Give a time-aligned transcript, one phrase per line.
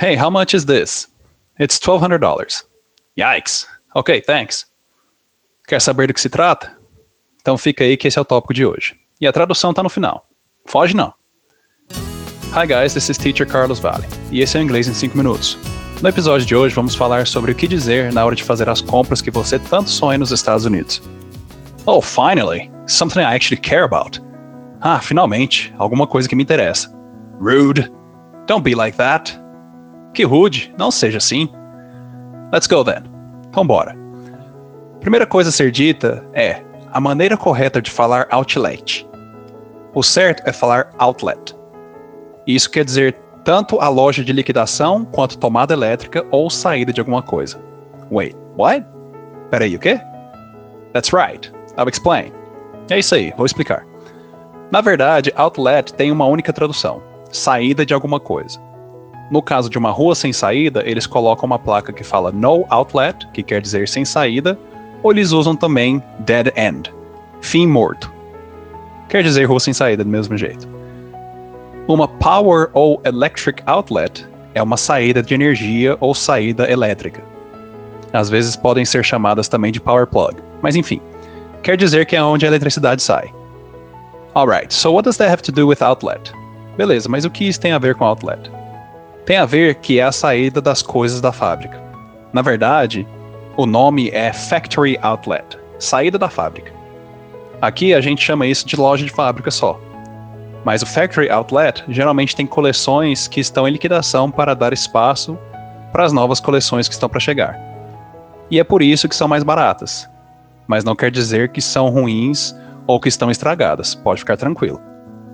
[0.00, 1.08] Hey, how much is this?
[1.58, 2.62] It's $1,200.
[3.18, 3.66] Yikes.
[3.96, 4.64] Ok, thanks.
[5.66, 6.70] Quer saber do que se trata?
[7.40, 8.94] Então fica aí que esse é o tópico de hoje.
[9.20, 10.24] E a tradução tá no final.
[10.66, 11.12] Foge não.
[12.54, 14.06] Hi guys, this is Teacher Carlos Vale.
[14.30, 15.58] E esse é o Inglês em 5 Minutos.
[16.00, 18.80] No episódio de hoje vamos falar sobre o que dizer na hora de fazer as
[18.80, 21.02] compras que você tanto sonha nos Estados Unidos.
[21.86, 22.70] Oh, finally!
[22.86, 24.20] Something I actually care about.
[24.80, 26.88] Ah, finalmente, alguma coisa que me interessa.
[27.40, 27.90] Rude.
[28.46, 29.47] Don't be like that.
[30.14, 31.48] Que rude, não seja assim.
[32.52, 33.02] Let's go then.
[33.52, 33.96] Vambora.
[35.00, 36.62] Primeira coisa a ser dita é
[36.92, 39.06] a maneira correta de falar outlet.
[39.94, 41.54] O certo é falar outlet.
[42.46, 47.22] Isso quer dizer tanto a loja de liquidação quanto tomada elétrica ou saída de alguma
[47.22, 47.60] coisa.
[48.10, 48.84] Wait, what?
[49.50, 50.00] Peraí, o quê?
[50.92, 51.52] That's right.
[51.78, 52.32] I'll explain.
[52.90, 53.86] É isso aí, vou explicar.
[54.70, 58.60] Na verdade, outlet tem uma única tradução: saída de alguma coisa.
[59.30, 63.26] No caso de uma rua sem saída, eles colocam uma placa que fala no outlet,
[63.32, 64.58] que quer dizer sem saída,
[65.02, 66.92] ou eles usam também dead end,
[67.40, 68.12] fim morto.
[69.08, 70.68] Quer dizer rua sem saída do mesmo jeito.
[71.86, 77.22] Uma power ou electric outlet é uma saída de energia ou saída elétrica.
[78.12, 81.00] Às vezes podem ser chamadas também de power plug, mas enfim,
[81.62, 83.32] quer dizer que é onde a eletricidade sai.
[84.34, 86.32] Alright, so what does that have to do with outlet?
[86.76, 88.50] Beleza, mas o que isso tem a ver com outlet?
[89.28, 91.78] Tem a ver que é a saída das coisas da fábrica.
[92.32, 93.06] Na verdade,
[93.58, 96.72] o nome é Factory Outlet, saída da fábrica.
[97.60, 99.78] Aqui a gente chama isso de loja de fábrica só.
[100.64, 105.38] Mas o Factory Outlet geralmente tem coleções que estão em liquidação para dar espaço
[105.92, 107.54] para as novas coleções que estão para chegar.
[108.50, 110.08] E é por isso que são mais baratas.
[110.66, 112.56] Mas não quer dizer que são ruins
[112.86, 114.80] ou que estão estragadas, pode ficar tranquilo.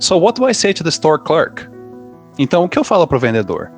[0.00, 1.68] So what do I say to the store clerk?
[2.36, 3.70] Então o que eu falo para o vendedor?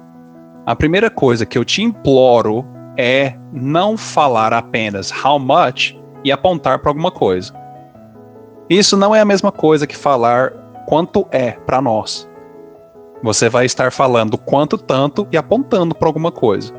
[0.66, 6.80] A primeira coisa que eu te imploro é não falar apenas how much e apontar
[6.80, 7.54] para alguma coisa.
[8.68, 10.50] Isso não é a mesma coisa que falar
[10.88, 12.28] quanto é para nós.
[13.22, 16.74] Você vai estar falando quanto tanto e apontando para alguma coisa.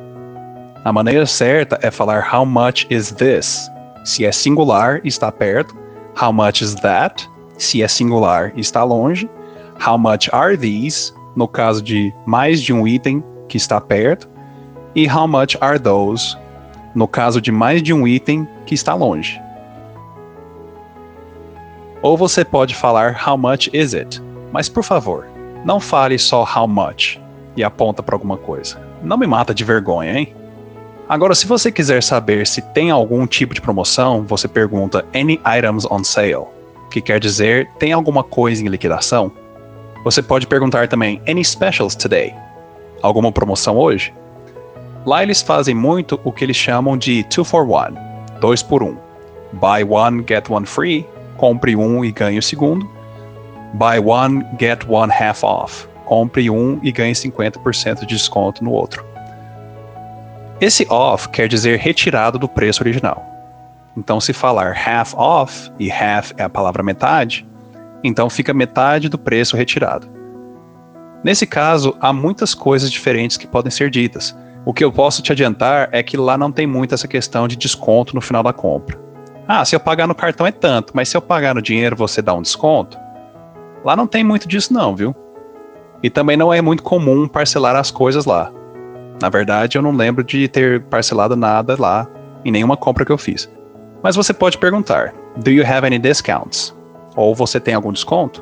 [0.84, 3.72] A maneira certa é falar how much is this?
[4.04, 5.74] Se é singular, está perto.
[6.22, 7.26] How much is that?
[7.58, 9.30] Se é singular, está longe.
[9.80, 11.14] How much are these?
[11.38, 14.30] No caso de mais de um item, que está perto,
[14.96, 16.38] e how much are those,
[16.96, 19.42] no caso de mais de um item que está longe.
[22.02, 24.22] Ou você pode falar how much is it,
[24.52, 25.28] mas por favor,
[25.66, 27.20] não fale só how much
[27.56, 28.82] e aponta para alguma coisa.
[29.04, 30.36] Não me mata de vergonha, hein?
[31.10, 35.86] Agora, se você quiser saber se tem algum tipo de promoção, você pergunta any items
[35.90, 36.46] on sale,
[36.92, 39.32] que quer dizer tem alguma coisa em liquidação.
[40.04, 42.34] Você pode perguntar também any specials today,
[43.02, 44.14] alguma promoção hoje?
[45.06, 48.88] Lá eles fazem muito o que eles chamam de 2 for 1, 2 por 1.
[48.88, 48.98] Um.
[49.54, 51.06] Buy one, get one free,
[51.38, 52.90] compre um e ganhe o segundo.
[53.74, 59.06] Buy one, get one half off, compre um e ganhe 50% de desconto no outro.
[60.60, 63.24] Esse off quer dizer retirado do preço original.
[63.96, 67.48] Então, se falar half off e half é a palavra metade,
[68.04, 70.17] então fica metade do preço retirado.
[71.28, 74.34] Nesse caso, há muitas coisas diferentes que podem ser ditas.
[74.64, 77.58] O que eu posso te adiantar é que lá não tem muito essa questão de
[77.58, 78.98] desconto no final da compra.
[79.46, 82.22] Ah, se eu pagar no cartão é tanto, mas se eu pagar no dinheiro você
[82.22, 82.98] dá um desconto?
[83.84, 85.14] Lá não tem muito disso não, viu?
[86.02, 88.50] E também não é muito comum parcelar as coisas lá.
[89.22, 92.08] Na verdade, eu não lembro de ter parcelado nada lá
[92.46, 93.52] em nenhuma compra que eu fiz.
[94.02, 96.74] Mas você pode perguntar: Do you have any discounts?
[97.18, 98.42] Ou você tem algum desconto?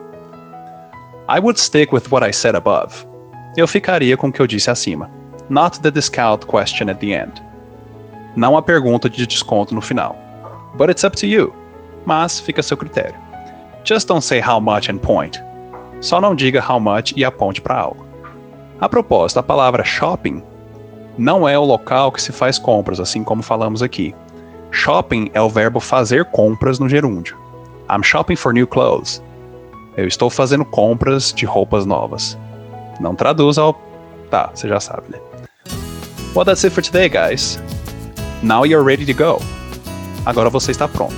[1.27, 2.93] I would stick with what I said above.
[3.57, 5.09] Eu ficaria com o que eu disse acima.
[5.49, 7.41] Not the discount question at the end.
[8.35, 10.15] Não a pergunta de desconto no final.
[10.77, 11.53] But it's up to you.
[12.05, 13.15] Mas fica a seu critério.
[13.83, 15.41] Just don't say how much and point.
[15.99, 18.05] Só não diga how much e aponte para algo.
[18.79, 20.43] A propósito, a palavra shopping
[21.17, 24.13] não é o local que se faz compras, assim como falamos aqui.
[24.69, 27.37] Shopping é o verbo fazer compras no gerúndio.
[27.89, 29.23] I'm shopping for new clothes.
[29.97, 32.37] Eu estou fazendo compras de roupas novas.
[32.99, 33.73] Não traduz ao.
[34.29, 35.19] Tá, você já sabe, né?
[36.35, 37.59] Well, that's it for today, guys.
[38.43, 39.41] Now you're ready to go.
[40.25, 41.15] Agora você está pronto.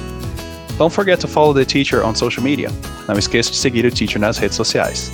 [0.77, 2.69] Don't forget to follow the teacher on social media.
[3.07, 5.11] Não esqueça de seguir o teacher nas redes sociais.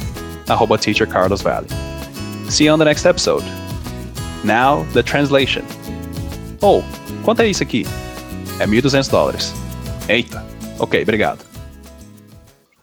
[0.50, 1.70] Arroba teacher Carlos Valley.
[2.50, 3.46] See you on the next episode.
[4.44, 5.64] Now, the translation.
[6.62, 6.84] Oh,
[7.24, 7.88] quanto é isso aqui?
[8.60, 9.54] É 1.200 dólares.
[10.10, 10.46] Eita.
[10.80, 11.53] Ok, obrigado.